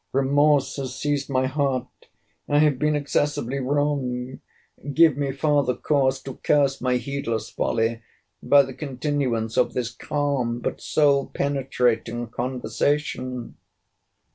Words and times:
—Remorse 0.13 0.77
has 0.77 0.95
seized 0.95 1.29
my 1.29 1.45
heart!—I 1.45 2.57
have 2.57 2.79
been 2.79 2.95
excessively 2.95 3.59
wrong—give 3.59 5.15
me 5.15 5.31
farther 5.31 5.75
cause 5.75 6.19
to 6.23 6.37
curse 6.37 6.81
my 6.81 6.97
heedless 6.97 7.51
folly, 7.51 8.01
by 8.41 8.63
the 8.63 8.73
continuance 8.73 9.57
of 9.57 9.75
this 9.75 9.91
calm 9.91 10.59
but 10.59 10.81
soul 10.81 11.27
penetrating 11.27 12.25
conversation. 12.29 13.57